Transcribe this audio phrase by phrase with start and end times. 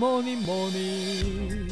[0.00, 1.68] morning, morning.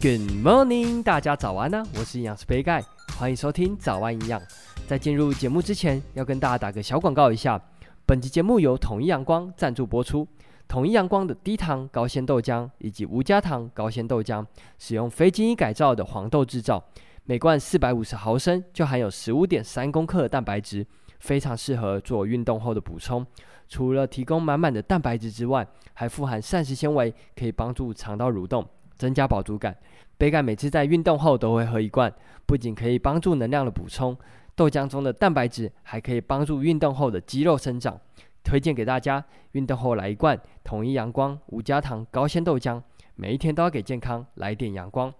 [0.00, 2.84] Good morning，大家早安呢、我是营养师杯盖，
[3.16, 4.42] 欢迎收听早安营养。
[4.88, 7.60] 在进入节目之前，要跟大家打个小广告一下。
[8.04, 10.26] 本集节目由统一阳光赞助播出。
[10.66, 14.44] 统一阳光的低糖高纤豆浆以及无加糖高纤豆浆，
[14.76, 16.82] 使用非基因改造的黄豆制造，
[17.22, 20.84] 每罐四百五十毫升就含有十五点三公克蛋白质，
[21.18, 23.26] 非常适合做运动后的补充。
[23.68, 28.66] 除了提供满满的蛋白质之外，还富含膳食纤维，可以帮助肠道蠕动，
[28.96, 29.76] 增加饱足感。
[30.16, 32.12] 杯盖每次在运动后都会喝一罐，
[32.46, 34.16] 不仅可以帮助能量的补充，
[34.56, 38.00] 豆浆中的蛋白质还可以帮助运动后的肌肉生长。
[38.42, 42.82] 推荐给大家，运动后来一罐统一阳光无加糖高纤豆浆，
[43.14, 45.12] 每一天都要给健康来点阳光。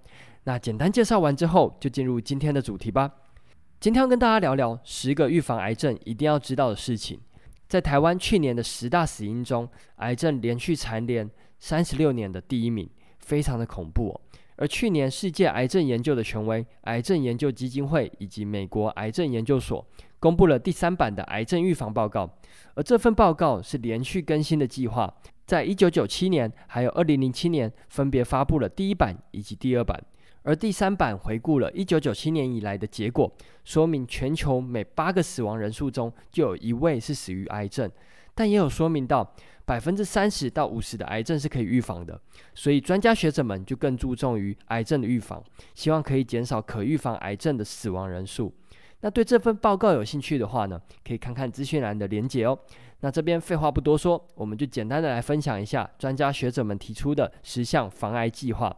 [0.44, 3.10] 那简单介绍完之后，就进入今天的主题吧。
[3.80, 7.20] 今天要跟大家聊聊十个预防癌症一定要知道的事情。
[7.68, 12.90] 在台湾去年的十大死因中，癌症连续蝉联三十六年的第一名，
[13.20, 14.20] 非常的恐怖哦。
[14.56, 19.86] 而去年世界癌症研究的权威癌症研究基金会以及美国癌症研究所
[20.18, 22.28] 公布了第三版的癌症预防报告，
[22.74, 25.14] 而这份报告是连续更新的计划，
[25.46, 30.02] 在一九九七年还有二零零七年分别发布了第一版以及第二版，
[30.42, 33.30] 而第三版回顾了一九九七年以来的结果，
[33.64, 37.90] 说明全球每八个死亡人数中就有一位是死于癌症，
[38.34, 39.34] 但也有说明到。
[39.64, 42.18] 百分之三十到五十的癌症是可以预防的，
[42.54, 45.44] 所以专家学者们就更注重于癌症的预防，
[45.74, 48.50] 希望可以减少可预防癌症的死亡人数。
[49.00, 52.58] 那对这份报告有兴趣的话呢，可以看看资讯栏的连结哦。
[53.00, 58.74] 那这边废话不多说，我们就简单的来分享一下专家学者们提出的十项防癌计划。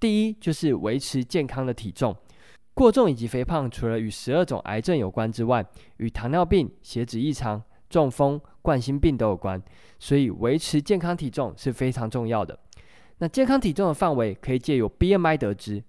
[0.00, 2.14] 第一就是维持健康的体重，
[2.72, 5.64] 过重以及肥胖除了与十二种癌症有关之外，
[5.96, 7.60] 与糖尿病、血脂异常、
[7.90, 9.60] 中风、冠心病都有关，
[9.98, 12.56] 所以维持健康体重是非常重要的。
[13.18, 15.82] 那健康体重的范围可以借由 BMI 得知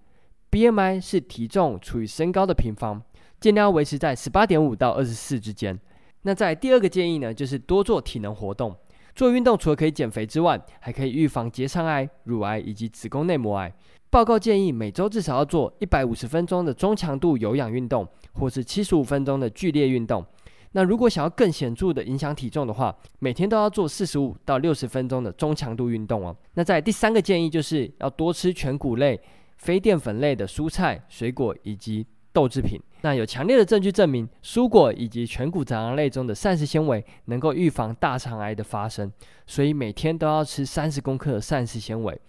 [0.49, 2.99] ，BMI 是体重除以身高的平方，
[3.39, 5.80] 尽量维持在十八点五到二十四之间。
[6.23, 8.75] 那在第二个建议呢，就是多做体能活动。
[9.15, 13.73] 做运动除了可以减肥之外，还可以预防结肠癌、乳癌以及子宫内膜癌。
[14.11, 20.25] 报告建议每周至少要做一百五十分钟的中强度有氧运动，或是七十五分钟的剧烈运动。
[20.71, 26.36] 那如果想要更显著的影响体重的话，每天都要做四十五到六十分钟的中强度运动哦。
[26.55, 29.19] 那在第三个建议就是要多吃全谷类、
[29.58, 32.80] 非淀粉类的蔬菜、水果以及豆制品。
[33.02, 39.11] 那有强烈的证据证明，蔬果以及全谷杂粮类中的膳食纤维能够预防大肠癌的发生，
[39.45, 42.19] 所以每天都要吃三十公克的膳食纤维，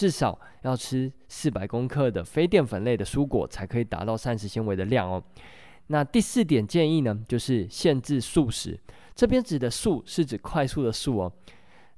[0.00, 5.22] 至少要吃四百公克的非淀粉类的蔬果，才可以达到膳食纤维的量哦。
[5.88, 8.80] 那第四点建议呢，就是限制素食。
[9.14, 11.30] 这边指的素是指快速的素哦。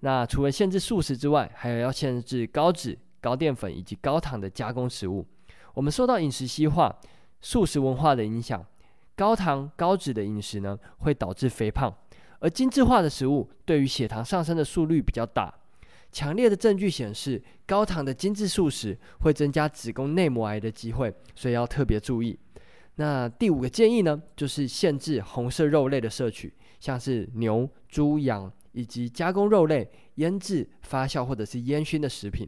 [0.01, 5.25] 那除了限制素食之外，还有要限制高脂、高淀粉以及高糖的加工食物。
[5.73, 6.93] 我们受到饮食西化、
[7.41, 8.67] 素食文化的影响，
[9.15, 11.95] 高糖高脂的饮食呢，会导致肥胖。
[12.41, 15.55] 而精致化的食物对于血糖上升的速率比较大。
[16.13, 22.39] 强烈的证据显示，高糖的精致素食会增加子宫内膜癌的机会，所以要特别注意。
[22.97, 32.47] 那第五个建议呢，就是限制红色肉类的摄取，像是牛、猪、羊以及加工肉类、腌制、发酵或者是烟熏的食品。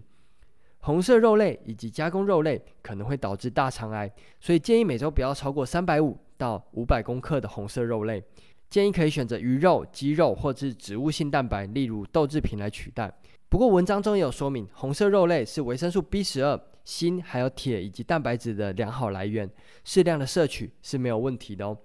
[0.80, 8.22] 红色肉类以及加工肉类可能会导致大肠癌，所以建议每周不要超过三百五到五百公克的红色肉类。
[8.68, 13.10] 建议可以选择鱼肉、鸡肉或是植物性蛋白，例如豆制品来取代。
[13.54, 16.60] 不过文章中也有说明，红色肉类是维生素 B 十二。
[16.84, 19.48] 锌还有铁以及蛋白质的良好来源，
[19.84, 21.78] 适量的摄取是没有问题的哦。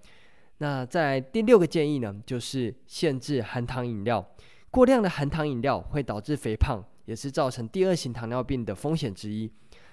[0.58, 4.28] 那在第六个建议呢，就是限制含糖饮料。
[4.72, 9.52] 过量的含糖饮料会导致肥胖，也是造成第二型糖尿病的风险之一。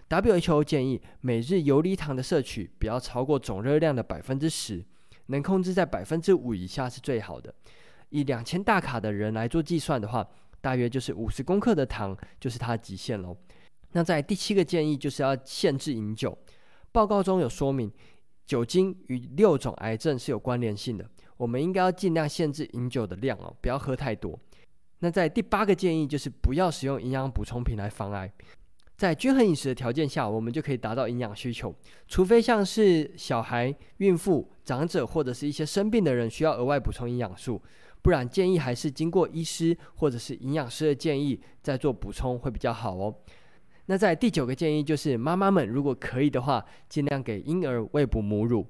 [0.09, 4.83] WHO 建议每日游离糖的摄取不要超过总热量的百分之十，
[5.27, 7.55] 能控制在百分之五以下是最好的。
[8.11, 10.27] 以两千大卡的人来做计算的话，
[10.61, 13.37] 大约就是五十公克的糖就是它的极限喽。
[13.93, 16.37] 那在第七个建议就是要限制饮酒。
[16.93, 17.91] 报告中有说明，
[18.45, 21.09] 酒精与六种癌症是有关联性的。
[21.37, 24.39] 我们应该要尽量限制饮酒的量哦，不要喝太多。
[25.01, 28.33] 那在第八个建议就是不要使用营养补充品来防癌。
[28.97, 31.75] 在均衡饮食的条件下，我们就可以达到营养需求。
[32.09, 37.61] 除非像是小孩、孕妇、长者或者是一些生病的人需要额外补充营养素，
[38.07, 43.13] 不然建议还是经过医师或者是营养师的建议再做补充会比较好哦。
[43.87, 48.65] 那在第九个建议就是，妈妈们如果可以的话，尽量给婴儿喂哺母乳。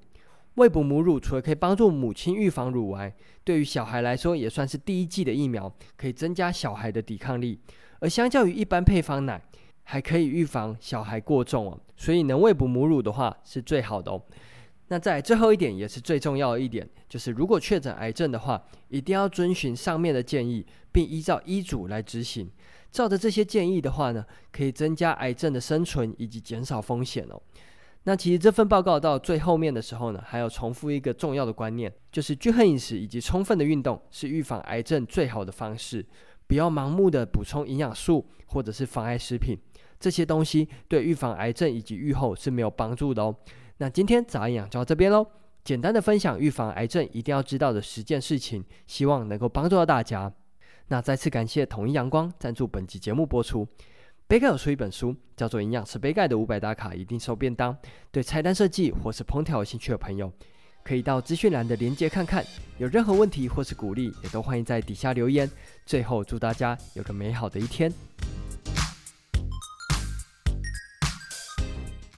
[0.55, 7.61] 喂哺母乳除了可以帮助母亲预防乳癌，对于小孩来说也算是第一剂的疫苗，可以增加小孩的抵抗力。
[8.00, 9.38] 而相较于一般配方奶，
[9.83, 11.79] 还可以预防小孩过重哦。
[11.94, 14.23] 所以能喂哺母乳的话是最好的哦。
[14.88, 22.50] 那在最后一点也是最重要的一点，就是如果确诊癌症的话，一定要遵循上面的建议，并依照医嘱来执行。
[22.93, 27.43] 照着这些建议的话呢，可以增加癌症的生存以及减少风险哦。
[28.05, 36.06] 那其实这份报告到最后面的时候呢，还要重复一个重要的观念，就是均衡饮食以及充分的运动是预防癌症最好的方式。
[36.47, 39.59] 不要盲目的补充营养素或者是妨碍食品，
[39.99, 43.35] 这些东西对预防癌症以及预后是没有帮助的哦。
[43.78, 45.26] 那今天早安养就到这边喽，
[45.62, 50.32] 简单的分享预防癌症一定要知道的十件事情，希望能够帮助到大家。
[50.88, 53.69] 那再次感谢统一阳光赞助本集节目播出。
[54.26, 57.75] 杯盖有出一本书，叫做《营养师杯盖的五百大卡一定瘦便当》。
[58.11, 60.32] 对菜单设计或是烹调有兴趣的朋友，
[60.82, 62.43] 可以到资讯栏的链接看看。
[62.78, 65.49] 有任何问题或是鼓励，也都欢迎在底下留言。
[65.84, 67.93] 最后，祝大家有个美好的一天。